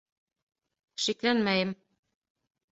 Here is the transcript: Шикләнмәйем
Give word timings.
Шикләнмәйем 1.05 1.77